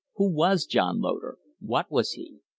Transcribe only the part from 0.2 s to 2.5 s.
was John Loder? What was he?